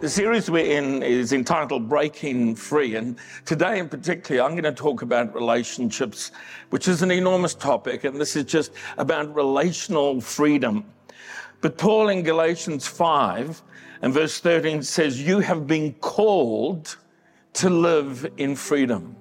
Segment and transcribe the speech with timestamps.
[0.00, 2.94] The series we're in is entitled Breaking Free.
[2.94, 6.30] And today, in particular, I'm going to talk about relationships,
[6.70, 8.04] which is an enormous topic.
[8.04, 10.84] And this is just about relational freedom.
[11.62, 13.60] But Paul in Galatians 5
[14.02, 16.96] and verse 13 says, You have been called
[17.54, 19.16] to live in freedom.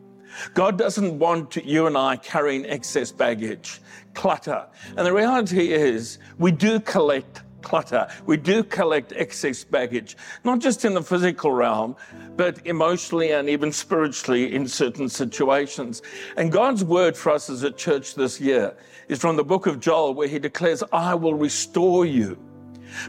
[0.54, 3.82] God doesn't want you and I carrying excess baggage,
[4.14, 4.68] clutter.
[4.96, 8.08] And the reality is, we do collect clutter.
[8.26, 11.98] We do collect excess baggage, not just in the physical realm,
[12.38, 16.02] but emotionally and even spiritually in certain situations.
[16.38, 18.74] And God's word for us as a church this year
[19.10, 22.38] is from the book of Joel, where he declares, I will restore you.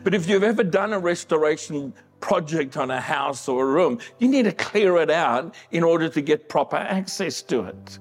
[0.03, 4.27] But if you've ever done a restoration project on a house or a room, you
[4.27, 7.99] need to clear it out in order to get proper access to it.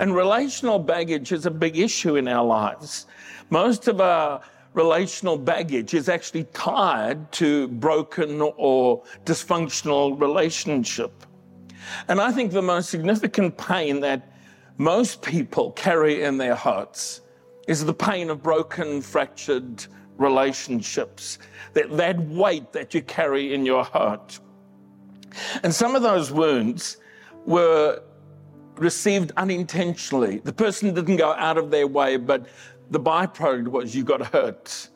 [0.00, 3.06] And relational baggage is a big issue in our lives.
[3.50, 4.40] Most of our
[4.74, 11.12] relational baggage is actually tied to broken or dysfunctional relationship.
[12.08, 14.32] And I think the most significant pain that
[14.76, 17.20] most people carry in their hearts
[17.68, 19.86] is the pain of broken, fractured
[20.16, 21.38] relationships,
[21.74, 24.38] that, that weight that you carry in your heart.
[25.62, 26.98] And some of those wounds
[27.46, 28.02] were
[28.76, 30.38] received unintentionally.
[30.38, 32.46] The person didn't go out of their way, but
[32.90, 34.88] the byproduct was you got hurt.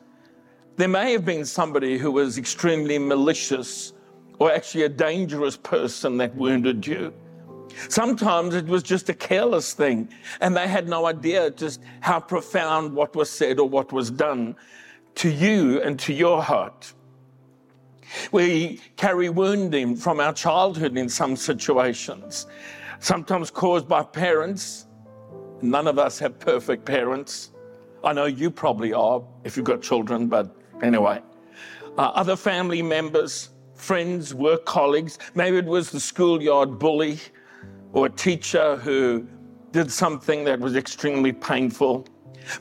[0.77, 3.93] There may have been somebody who was extremely malicious
[4.39, 7.13] or actually a dangerous person that wounded you.
[7.89, 10.09] Sometimes it was just a careless thing,
[10.41, 14.55] and they had no idea just how profound what was said or what was done
[15.15, 16.93] to you and to your heart.
[18.31, 22.47] We carry wounding from our childhood in some situations,
[22.99, 24.87] sometimes caused by parents.
[25.61, 27.51] None of us have perfect parents.
[28.03, 31.21] I know you probably are if you've got children, but anyway.
[31.97, 35.19] Uh, other family members, friends, work colleagues.
[35.35, 37.19] Maybe it was the schoolyard bully
[37.93, 39.27] or a teacher who
[39.71, 42.07] did something that was extremely painful.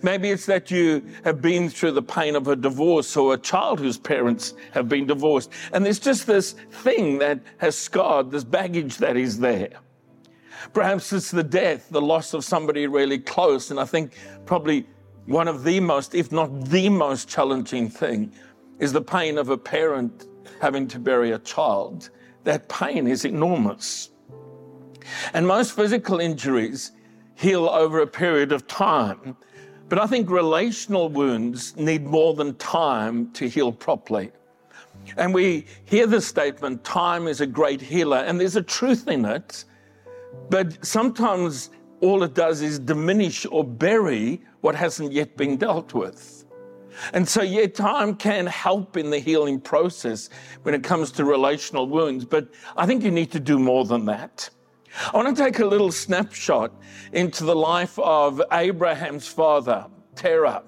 [0.02, 3.78] Maybe it's that you have been through the pain of a divorce or a child
[3.78, 5.50] whose parents have been divorced.
[5.72, 9.70] And there's just this thing that has scarred, this baggage that is there.
[10.72, 13.70] Perhaps it's the death, the loss of somebody really close.
[13.70, 14.14] And I think
[14.44, 14.86] probably
[15.28, 18.32] one of the most, if not the most challenging thing
[18.78, 20.26] is the pain of a parent
[20.58, 22.08] having to bury a child.
[22.44, 24.08] That pain is enormous.
[25.34, 26.92] And most physical injuries
[27.34, 29.36] heal over a period of time.
[29.90, 34.30] But I think relational wounds need more than time to heal properly.
[35.18, 39.26] And we hear the statement, time is a great healer, and there's a truth in
[39.26, 39.66] it.
[40.48, 41.68] But sometimes
[42.00, 46.44] all it does is diminish or bury what hasn't yet been dealt with.
[47.12, 50.30] And so, yeah, time can help in the healing process
[50.62, 54.04] when it comes to relational wounds, but I think you need to do more than
[54.06, 54.50] that.
[55.12, 56.72] I want to take a little snapshot
[57.12, 60.62] into the life of Abraham's father, Terah.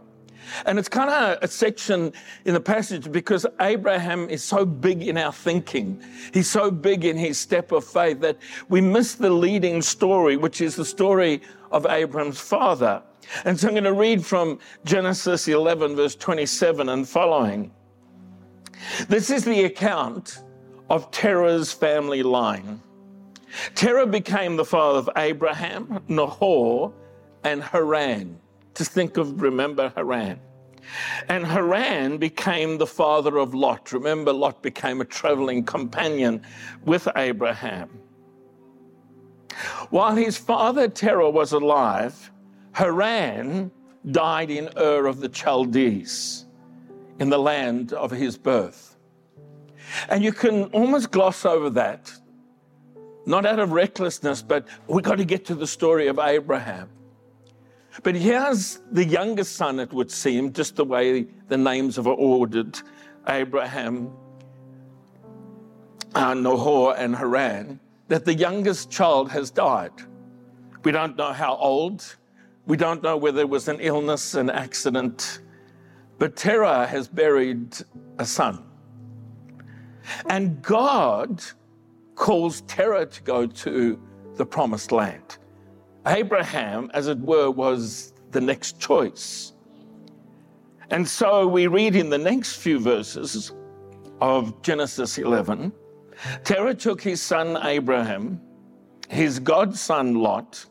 [0.67, 2.13] And it's kind of a section
[2.45, 6.03] in the passage because Abraham is so big in our thinking.
[6.33, 10.61] He's so big in his step of faith that we miss the leading story, which
[10.61, 13.03] is the story of Abraham's father.
[13.45, 17.71] And so I'm going to read from Genesis 11, verse 27 and following.
[19.09, 20.43] This is the account
[20.89, 22.81] of Terah's family line.
[23.75, 26.93] Terah became the father of Abraham, Nahor,
[27.45, 28.39] and Haran.
[28.75, 30.41] Just think of, remember Haran.
[31.29, 33.93] And Haran became the father of Lot.
[33.93, 36.43] Remember, Lot became a traveling companion
[36.85, 37.91] with Abraham.
[39.91, 42.31] While his father Terah was alive,
[42.73, 43.71] Haran
[44.11, 46.47] died in Ur of the Chaldees,
[47.19, 48.97] in the land of his birth.
[50.09, 52.13] And you can almost gloss over that,
[53.27, 56.89] not out of recklessness, but we've got to get to the story of Abraham.
[58.03, 62.79] But here's the youngest son, it would seem, just the way the names are ordered
[63.29, 64.11] Abraham,
[66.15, 69.93] uh, Nahor, and Haran, that the youngest child has died.
[70.85, 72.17] We don't know how old,
[72.67, 75.41] we don't know whether it was an illness, an accident,
[76.19, 77.77] but Terah has buried
[78.19, 78.65] a son.
[80.29, 81.43] And God
[82.15, 84.01] calls Terah to go to
[84.37, 85.39] the promised land.
[86.07, 89.53] Abraham, as it were, was the next choice.
[90.91, 93.53] And so we read in the next few verses
[94.21, 95.73] of Genesis 11
[96.45, 98.41] Terah took his son Abraham,
[99.09, 100.65] his godson Lot,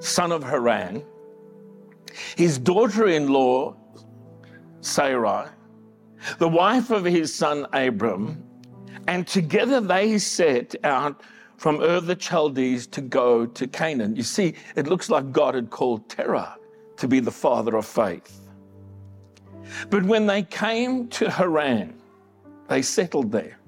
[0.00, 1.04] son of Haran,
[2.36, 3.76] his daughter in law,
[4.80, 5.48] Sarai,
[6.38, 8.42] the wife of his son Abram,
[9.06, 11.22] And together they set out
[11.60, 14.16] from Ur the Chaldees to go to Canaan.
[14.16, 16.56] You see, it looks like God had called Terah
[16.96, 18.48] to be the father of faith.
[19.90, 22.00] But when they came to Haran,
[22.68, 23.58] they settled there.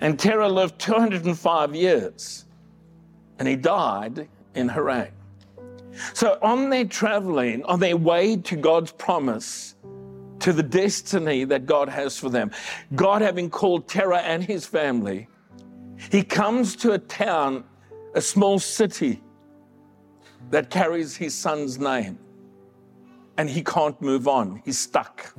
[0.00, 2.46] And Terah lived 205 years
[3.38, 5.12] and he died in Haran.
[6.14, 9.74] So, on their traveling, on their way to God's promise,
[10.38, 12.52] to the destiny that God has for them,
[12.94, 15.28] God having called Terah and his family,
[16.10, 17.64] he comes to a town,
[18.14, 19.22] a small city
[20.50, 22.18] that carries his son's name,
[23.36, 24.62] and he can't move on.
[24.64, 25.34] He's stuck.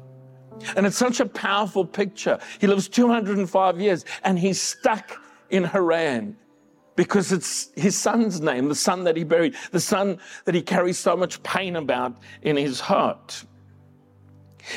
[0.75, 2.39] And it's such a powerful picture.
[2.59, 6.35] He lives 205 years and he's stuck in Haran
[6.95, 10.97] because it's his son's name, the son that he buried, the son that he carries
[10.97, 13.45] so much pain about in his heart.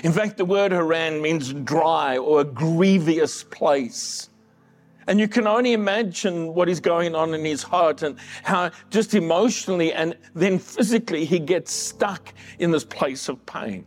[0.05, 4.30] In fact, the word Haran means dry or a grievous place.
[5.07, 9.15] And you can only imagine what is going on in his heart and how just
[9.15, 13.87] emotionally and then physically he gets stuck in this place of pain.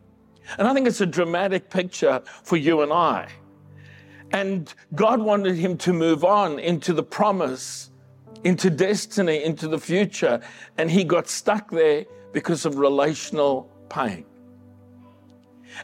[0.58, 3.30] And I think it's a dramatic picture for you and I.
[4.32, 7.92] And God wanted him to move on into the promise
[8.44, 10.42] into destiny, into the future.
[10.78, 14.26] And he got stuck there because of relational pain.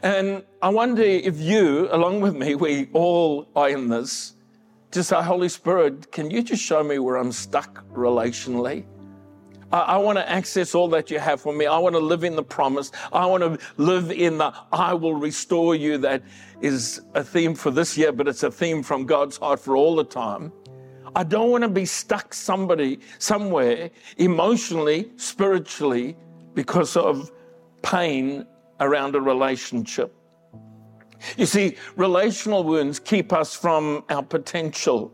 [0.02, 4.34] And I wonder if you, along with me, we all are in this,
[4.90, 8.84] just say, Holy Spirit, can you just show me where I'm stuck relationally?
[9.72, 11.66] I, I want to access all that you have for me.
[11.66, 12.90] I want to live in the promise.
[13.12, 16.22] I want to live in the I will restore you that
[16.60, 19.94] is a theme for this year, but it's a theme from God's heart for all
[19.94, 20.52] the time.
[21.14, 26.16] I don't want to be stuck somebody somewhere emotionally, spiritually
[26.54, 27.32] because of
[27.82, 28.46] pain
[28.80, 30.14] around a relationship.
[31.36, 35.12] You see, relational wounds keep us from our potential.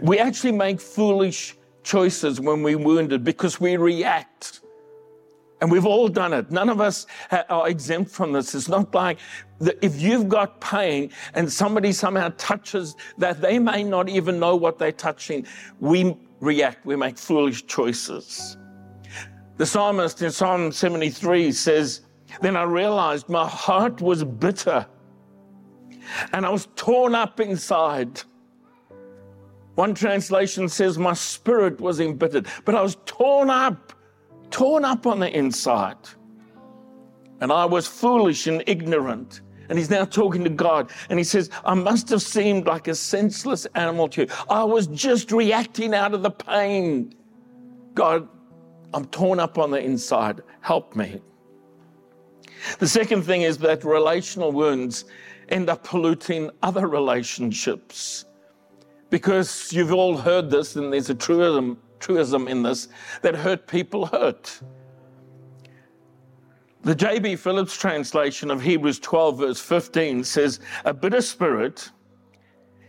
[0.00, 4.60] We actually make foolish choices when we're wounded because we react
[5.60, 6.50] and we've all done it.
[6.50, 8.54] None of us are exempt from this.
[8.54, 9.18] It's not like
[9.82, 14.78] if you've got pain and somebody somehow touches that, they may not even know what
[14.78, 15.46] they're touching.
[15.78, 18.56] We react, we make foolish choices.
[19.58, 22.02] The psalmist in Psalm 73 says,
[22.40, 24.86] Then I realized my heart was bitter
[26.32, 28.22] and I was torn up inside.
[29.74, 33.94] One translation says, My spirit was embittered, but I was torn up
[34.50, 35.96] torn up on the inside.
[37.40, 39.40] And I was foolish and ignorant.
[39.68, 40.90] And he's now talking to God.
[41.08, 44.28] And he says, I must have seemed like a senseless animal to you.
[44.48, 47.14] I was just reacting out of the pain.
[47.94, 48.28] God,
[48.92, 50.42] I'm torn up on the inside.
[50.60, 51.20] Help me.
[52.78, 55.04] The second thing is that relational wounds
[55.50, 58.24] end up polluting other relationships.
[59.10, 62.88] Because you've all heard this, and there's a truism truism in this
[63.22, 64.60] that hurt people hurt.
[66.82, 67.36] The J.B.
[67.36, 71.90] Phillips translation of Hebrews 12, verse 15 says, A bitter spirit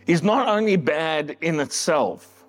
[0.06, 2.46] is not only bad in itself,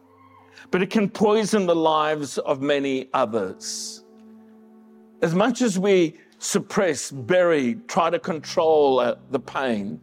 [0.72, 4.06] but it can poison the lives of many others.
[5.22, 10.00] As much as we suppress, bury, try to control uh, the pain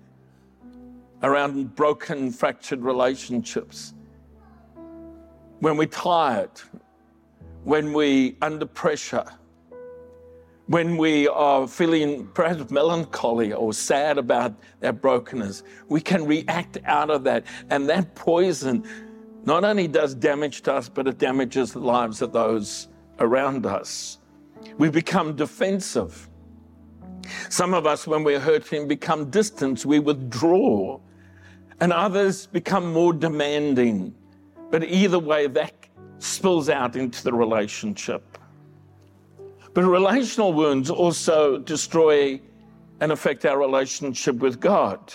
[1.22, 3.94] around broken, fractured relationships,
[5.60, 6.50] when we're tired,
[7.64, 9.24] when we're under pressure,
[10.66, 17.10] when we are feeling perhaps melancholy or sad about our brokenness, we can react out
[17.10, 17.44] of that.
[17.70, 18.84] And that poison
[19.44, 24.18] not only does damage to us, but it damages the lives of those around us.
[24.78, 26.28] We become defensive.
[27.48, 31.00] Some of us, when we're hurting, become distant, we withdraw.
[31.80, 34.14] And others become more demanding.
[34.70, 35.72] But either way, that
[36.18, 38.38] spills out into the relationship.
[39.72, 42.40] But relational wounds also destroy
[43.00, 45.14] and affect our relationship with God.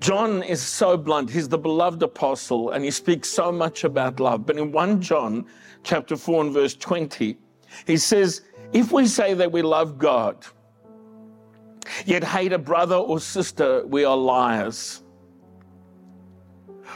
[0.00, 1.30] John is so blunt.
[1.30, 4.44] He's the beloved apostle and he speaks so much about love.
[4.44, 5.46] But in 1 John
[5.84, 7.36] chapter 4 and verse 20,
[7.86, 10.44] he says, if we say that we love God,
[12.04, 15.02] yet hate a brother or sister, we are liars.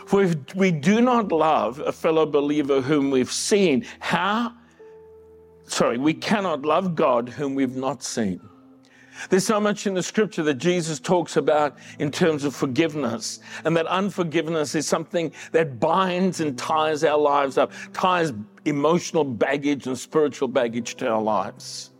[0.04, 4.52] For if we do not love a fellow believer whom we've seen, how?
[5.64, 8.40] Sorry, we cannot love God whom we've not seen.
[9.30, 13.74] There's so much in the scripture that Jesus talks about in terms of forgiveness, and
[13.76, 18.32] that unforgiveness is something that binds and ties our lives up, ties
[18.66, 21.90] emotional baggage and spiritual baggage to our lives.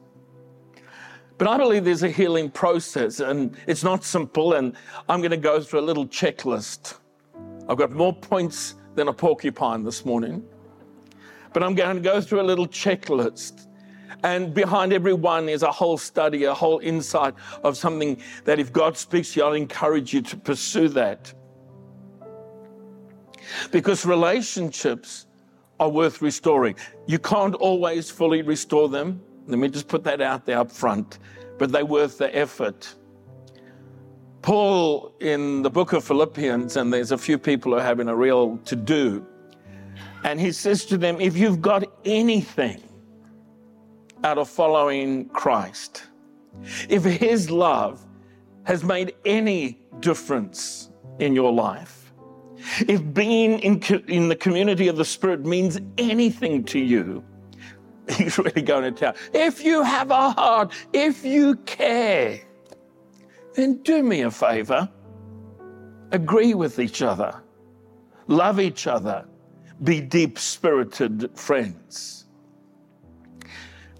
[1.39, 4.75] But I believe there's a healing process, and it's not simple, and
[5.09, 6.97] I'm going to go through a little checklist
[7.69, 10.45] I've got more points than a porcupine this morning.
[11.53, 13.67] But I'm going to go through a little checklist.
[14.23, 18.73] And behind every one is a whole study, a whole insight of something that if
[18.73, 21.33] God speaks to you, I'll encourage you to pursue that.
[23.71, 25.27] Because relationships
[25.79, 26.77] are worth restoring.
[27.07, 29.21] You can't always fully restore them.
[29.47, 31.19] Let me just put that out there up front,
[31.59, 32.95] but they're worth the effort.
[34.47, 38.15] Paul in the book of Philippians, and there's a few people who are having a
[38.15, 39.27] real to do,
[40.23, 42.81] and he says to them, If you've got anything
[44.23, 46.05] out of following Christ,
[46.89, 48.07] if his love
[48.63, 52.13] has made any difference in your life,
[52.87, 57.25] if being in, in the community of the Spirit means anything to you,
[58.09, 59.17] he's really going to tell.
[59.35, 62.43] If you have a heart, if you care,
[63.57, 64.89] then do me a favor.
[66.13, 67.43] Agree with each other,
[68.29, 69.27] love each other,
[69.83, 72.27] be deep spirited friends.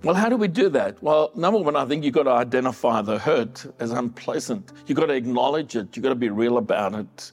[0.05, 1.03] Well, how do we do that?
[1.03, 4.73] Well, number one, I think you've got to identify the hurt as unpleasant.
[4.87, 5.97] You've got to acknowledge it.
[5.97, 7.33] You've got to be real about it.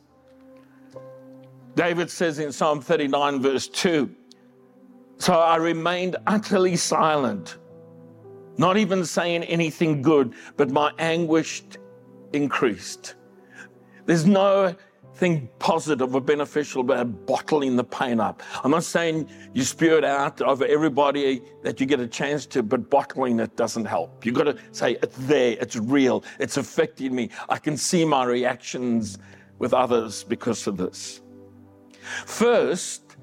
[1.76, 4.10] David says in Psalm 39, verse 2
[5.18, 7.58] So I remained utterly silent,
[8.58, 11.64] not even saying anything good, but my anguish
[12.34, 13.16] increased.
[14.06, 14.76] There's no
[15.16, 18.42] thing positive or beneficial about bottling the pain up.
[18.64, 22.64] I'm not saying you spew it out over everybody that you get a chance to,
[22.64, 24.26] but bottling it doesn't help.
[24.26, 27.30] You've got to say, it's there, it's real, it's affecting me.
[27.50, 29.20] I can see my reactions
[29.60, 31.22] with others because of this.
[32.26, 33.18] First,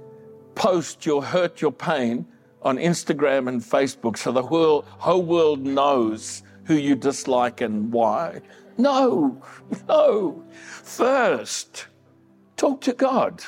[0.55, 2.27] post your hurt, your pain
[2.63, 8.41] on Instagram and Facebook so the whole, whole world knows who you dislike and why.
[8.81, 9.43] No,
[9.89, 10.43] no.
[10.51, 11.89] First,
[12.57, 13.45] talk to God.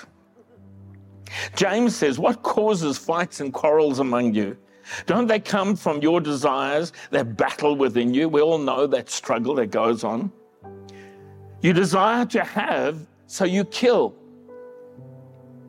[1.56, 4.58] James says, What causes fights and quarrels among you?
[5.06, 8.28] Don't they come from your desires that battle within you?
[8.28, 10.30] We all know that struggle that goes on.
[11.62, 14.14] You desire to have, so you kill.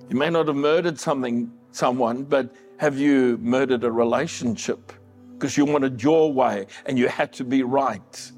[0.10, 4.92] You may not have murdered something, someone, but have you murdered a relationship?
[5.34, 8.32] Because you wanted your way and you had to be right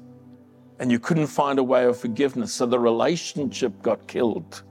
[0.78, 4.62] and you couldn't find a way of forgiveness, so the relationship got killed.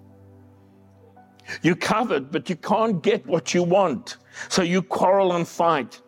[1.62, 4.18] You covered, but you can't get what you want,
[4.50, 6.02] so you quarrel and fight.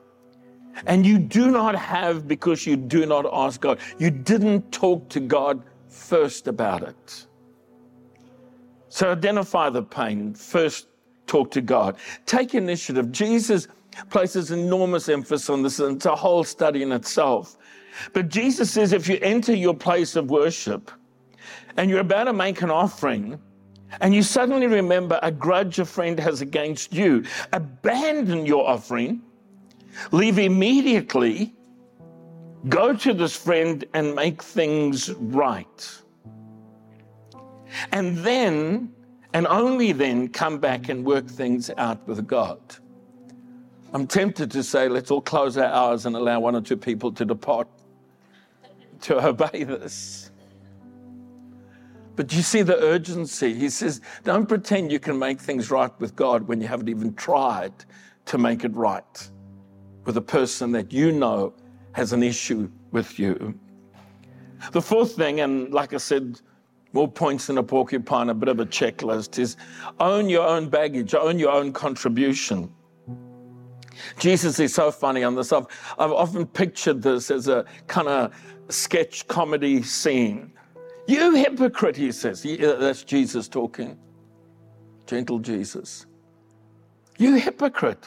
[0.85, 3.79] And you do not have because you do not ask God.
[3.97, 7.25] You didn't talk to God first about it.
[8.89, 10.87] So identify the pain, first
[11.25, 11.97] talk to God.
[12.25, 13.11] Take initiative.
[13.11, 13.67] Jesus
[14.09, 17.57] places enormous emphasis on this, and it's a whole study in itself.
[18.13, 20.91] But Jesus says if you enter your place of worship
[21.77, 23.39] and you're about to make an offering,
[24.01, 27.23] and you suddenly remember a grudge a friend has against you,
[27.53, 29.21] abandon your offering,
[30.11, 31.55] leave immediately,
[32.69, 36.01] go to this friend and make things right.
[37.91, 38.91] And then,
[39.33, 42.59] and only then, come back and work things out with God.
[43.93, 47.11] I'm tempted to say, let's all close our eyes and allow one or two people
[47.13, 47.67] to depart
[49.01, 50.31] to obey this.
[52.15, 53.53] But you see the urgency.
[53.53, 57.13] He says, don't pretend you can make things right with God when you haven't even
[57.13, 57.73] tried
[58.25, 59.29] to make it right
[60.05, 61.53] with a person that you know
[61.91, 63.57] has an issue with you.
[64.71, 66.41] The fourth thing, and like I said,
[66.93, 69.57] more points than a porcupine, a bit of a checklist, is
[69.99, 72.73] own your own baggage, own your own contribution.
[74.19, 75.51] Jesus is so funny on this.
[75.51, 78.33] I've, I've often pictured this as a kind of
[78.69, 80.51] sketch comedy scene.
[81.07, 82.45] You hypocrite, he says.
[82.45, 83.97] Uh, that's Jesus talking.
[85.05, 86.05] Gentle Jesus.
[87.17, 88.05] You hypocrite.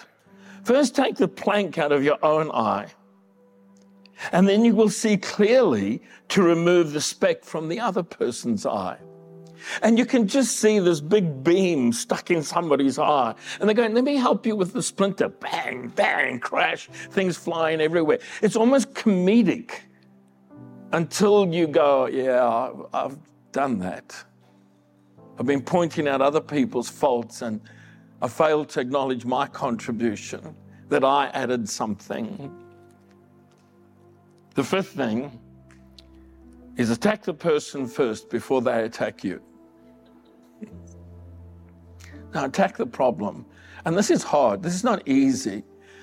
[0.64, 2.88] First, take the plank out of your own eye,
[4.32, 8.98] and then you will see clearly to remove the speck from the other person's eye.
[9.82, 13.34] And you can just see this big beam stuck in somebody's eye.
[13.58, 15.28] And they're going, let me help you with the splinter.
[15.28, 18.18] Bang, bang, crash, things flying everywhere.
[18.42, 19.80] It's almost comedic
[20.92, 23.18] until you go, yeah, I've
[23.52, 24.24] done that.
[25.38, 27.60] I've been pointing out other people's faults and
[28.22, 30.54] I failed to acknowledge my contribution,
[30.90, 32.54] that I added something.
[34.54, 35.40] The fifth thing
[36.76, 39.40] is attack the person first before they attack you.
[42.34, 43.46] Now, attack the problem.
[43.84, 44.62] And this is hard.
[44.62, 45.62] This is not easy.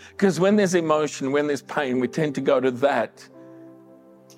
[0.09, 3.27] Because when there's emotion, when there's pain, we tend to go to that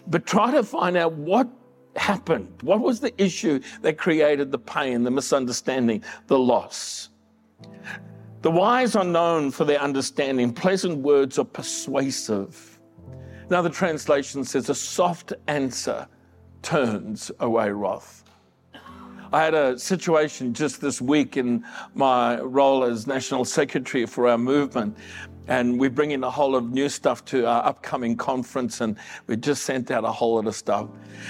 [0.09, 1.47] but try to find out what
[1.95, 2.51] happened?
[2.61, 7.09] What was the issue that created the pain, the misunderstanding, the loss?
[8.41, 10.53] The wise are known for their understanding.
[10.53, 12.79] Pleasant words are persuasive.
[13.49, 16.07] Another translation says, A soft answer
[16.61, 18.18] turns away wrath.
[19.31, 24.39] I had a situation just this week in my role as National Secretary for our
[24.39, 24.97] movement
[25.47, 28.95] and we're bringing a whole of new stuff to our upcoming conference, and
[29.25, 30.87] we just sent out a whole lot of stuff.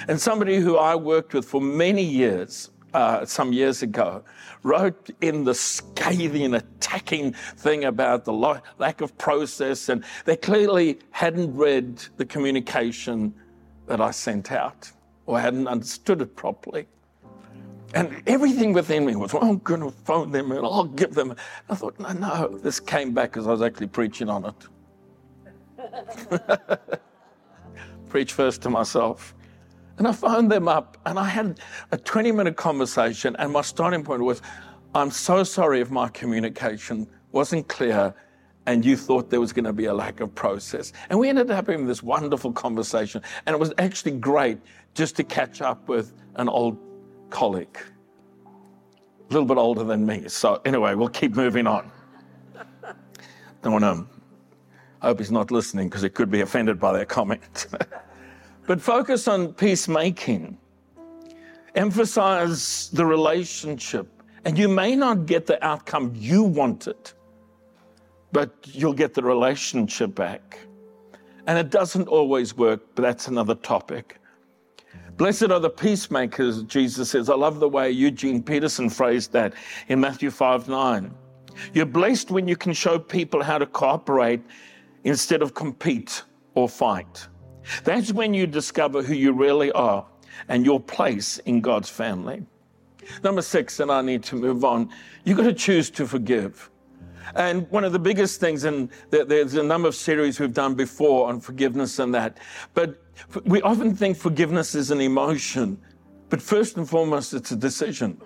[0.10, 4.24] And somebody who I worked with for many years, uh, some years ago,
[4.64, 11.00] wrote in the scathing, attacking thing about the lo- lack of process, and they clearly
[11.12, 13.34] hadn't read the communication
[13.88, 14.92] that I sent out
[15.28, 16.88] or hadn't understood it properly.
[17.94, 21.36] And everything within me was, well, I'm going to phone them and I'll give them.
[21.70, 22.58] I thought, no, no.
[22.60, 24.54] This came back as I was actually preaching on
[25.80, 26.80] it.
[28.10, 29.34] Preach first to myself.
[29.98, 31.60] And I phoned them up and I had
[31.92, 33.36] a 20 minute conversation.
[33.40, 34.42] And my starting point was,
[34.94, 38.14] I'm so sorry if my communication wasn't clear
[38.66, 40.94] and you thought there was going to be a lack of process.
[41.10, 43.22] And we ended up having this wonderful conversation.
[43.46, 44.60] And it was actually great
[44.94, 46.78] just to catch up with an old
[47.30, 47.78] colleague,
[48.46, 50.28] a little bit older than me.
[50.28, 51.92] So, anyway, we'll keep moving on.
[53.62, 54.06] Don't want to,
[55.02, 57.68] I hope he's not listening because he could be offended by that comment.
[58.68, 60.58] but focus on peacemaking,
[61.76, 64.08] emphasize the relationship,
[64.46, 67.12] and you may not get the outcome you wanted,
[68.32, 70.60] but you'll get the relationship back.
[71.48, 74.19] And it doesn't always work, but that's another topic.
[75.20, 77.30] Blessed are the peacemakers, Jesus says.
[77.30, 79.54] I love the way Eugene Peterson phrased that
[79.90, 81.14] in Matthew 5 9.
[81.74, 84.42] You're blessed when you can show people how to cooperate
[85.04, 86.24] instead of compete
[86.54, 87.28] or fight.
[87.84, 90.06] That's when you discover who you really are
[90.48, 92.46] and your place in God's family.
[93.22, 94.90] Number six, and I need to move on,
[95.26, 96.70] you've got to choose to forgive.
[97.36, 101.28] And one of the biggest things, and there's a number of series we've done before
[101.28, 102.38] on forgiveness and that,
[102.74, 103.04] but
[103.46, 105.80] we often think forgiveness is an emotion,
[106.30, 108.22] but first and foremost, it's a decision.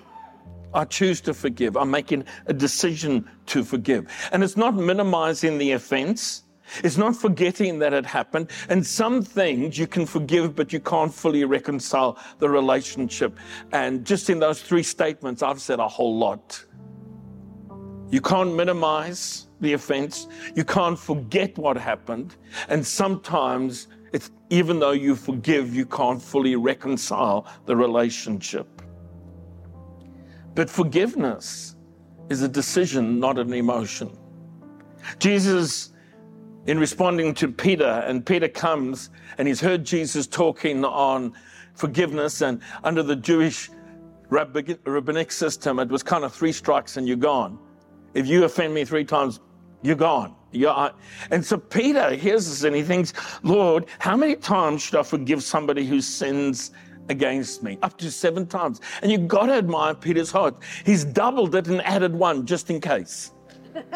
[0.74, 1.78] I choose to forgive.
[1.78, 4.08] I'm making a decision to forgive.
[4.32, 6.44] And it's not minimizing the offense.
[6.84, 8.50] It's not forgetting that it happened.
[8.70, 13.38] And some things you can forgive, but you can't fully reconcile the relationship.
[13.72, 16.64] And just in those three statements, I've said a whole lot.
[18.10, 20.28] You can't minimize the offense.
[20.56, 22.36] You can't forget what happened.
[22.70, 23.88] And sometimes
[24.54, 28.68] even though you forgive, you can't fully reconcile the relationship.
[30.54, 31.76] But forgiveness
[32.30, 34.16] is a decision, not an emotion.
[35.18, 35.92] Jesus,
[36.68, 41.34] in responding to Peter, and Peter comes and he's heard Jesus talking on
[41.74, 43.72] forgiveness, and under the Jewish
[44.30, 47.58] rabbinic system, it was kind of three strikes and you're gone.
[48.14, 49.40] If you offend me three times,
[49.82, 50.36] you're gone.
[50.54, 50.92] Yeah.
[51.32, 53.14] And so Peter hears this and he thinks,
[53.44, 56.72] Lord, how many times should I forgive somebody who sins
[57.10, 57.78] against me?
[57.82, 58.80] Up to seven times.
[59.02, 60.56] And you've got to admire Peter's heart.
[60.86, 63.34] He's doubled it and added one just in case.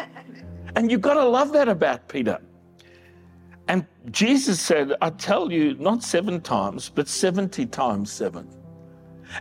[0.76, 2.40] and you've got to love that about Peter.
[3.68, 8.48] And Jesus said, I tell you, not seven times, but 70 times seven.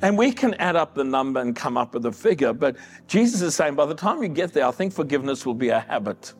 [0.01, 2.75] And we can add up the number and come up with a figure, but
[3.07, 5.79] Jesus is saying by the time you get there, I think forgiveness will be a
[5.79, 6.33] habit.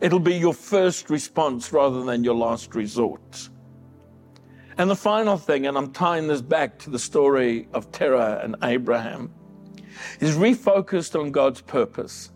[0.00, 3.48] It'll be your first response rather than your last resort.
[4.78, 8.56] And the final thing, and I'm tying this back to the story of Terah and
[8.62, 9.32] Abraham,
[10.20, 12.30] is refocused on God's purpose.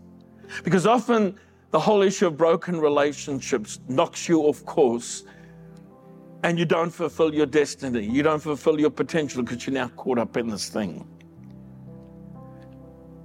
[0.62, 1.38] Because often
[1.70, 5.24] the whole issue of broken relationships knocks you off course
[6.42, 8.04] and you don't fulfill your destiny.
[8.04, 11.08] You don't fulfill your potential because you're now caught up in this thing.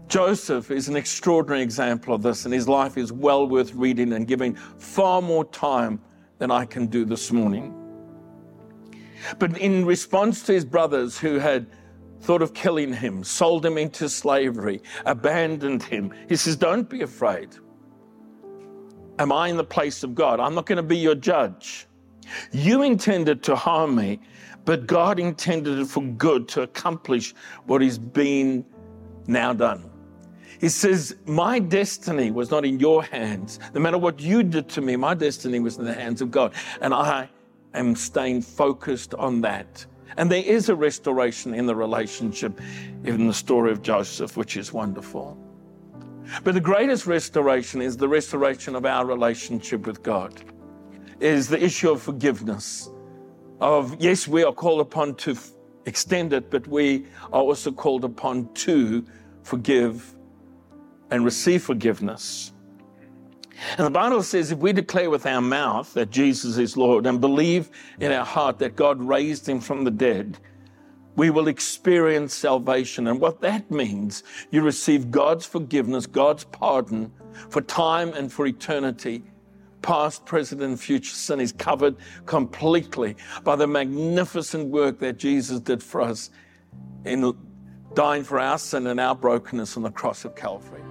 [0.09, 4.27] Joseph is an extraordinary example of this, and his life is well worth reading and
[4.27, 6.01] giving far more time
[6.39, 7.75] than I can do this morning.
[9.37, 11.67] But in response to his brothers who had
[12.21, 17.49] thought of killing him, sold him into slavery, abandoned him, he says, Don't be afraid.
[19.19, 20.39] Am I in the place of God?
[20.39, 21.85] I'm not going to be your judge.
[22.51, 24.21] You intended to harm me,
[24.65, 28.65] but God intended it for good to accomplish what is being
[29.27, 29.88] now done.
[30.59, 33.59] He says, My destiny was not in your hands.
[33.73, 36.53] No matter what you did to me, my destiny was in the hands of God.
[36.81, 37.29] And I
[37.73, 39.85] am staying focused on that.
[40.17, 42.59] And there is a restoration in the relationship
[43.05, 45.37] in the story of Joseph, which is wonderful.
[46.43, 50.43] But the greatest restoration is the restoration of our relationship with God,
[51.19, 52.89] is the issue of forgiveness.
[53.61, 55.37] Of, yes, we are called upon to
[55.85, 59.05] extend it, but we are also called upon to
[59.43, 60.15] forgive
[61.11, 62.51] and receive forgiveness.
[63.77, 67.19] And the Bible says if we declare with our mouth that Jesus is Lord and
[67.19, 67.69] believe
[67.99, 70.37] in our heart that God raised him from the dead,
[71.15, 73.07] we will experience salvation.
[73.07, 77.11] And what that means, you receive God's forgiveness, God's pardon
[77.49, 79.23] for time and for eternity.
[79.81, 81.95] Past, present, and future sin is covered
[82.25, 86.31] completely by the magnificent work that Jesus did for us
[87.05, 87.33] in
[87.93, 90.81] dying for our sin and our brokenness on the cross of Calvary.